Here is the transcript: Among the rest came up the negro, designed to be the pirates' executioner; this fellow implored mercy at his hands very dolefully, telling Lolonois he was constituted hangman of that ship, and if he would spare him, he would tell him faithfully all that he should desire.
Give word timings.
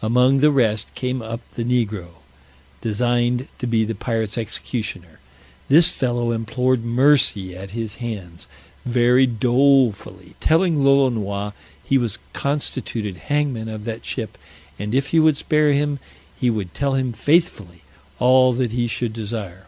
Among 0.00 0.38
the 0.38 0.50
rest 0.50 0.94
came 0.94 1.20
up 1.20 1.40
the 1.50 1.62
negro, 1.62 2.22
designed 2.80 3.48
to 3.58 3.66
be 3.66 3.84
the 3.84 3.94
pirates' 3.94 4.38
executioner; 4.38 5.18
this 5.68 5.90
fellow 5.90 6.30
implored 6.32 6.82
mercy 6.86 7.54
at 7.54 7.72
his 7.72 7.96
hands 7.96 8.48
very 8.86 9.26
dolefully, 9.26 10.36
telling 10.40 10.82
Lolonois 10.82 11.52
he 11.84 11.98
was 11.98 12.16
constituted 12.32 13.18
hangman 13.28 13.68
of 13.68 13.84
that 13.84 14.06
ship, 14.06 14.38
and 14.78 14.94
if 14.94 15.08
he 15.08 15.20
would 15.20 15.36
spare 15.36 15.74
him, 15.74 15.98
he 16.40 16.48
would 16.48 16.72
tell 16.72 16.94
him 16.94 17.12
faithfully 17.12 17.82
all 18.18 18.54
that 18.54 18.72
he 18.72 18.86
should 18.86 19.12
desire. 19.12 19.66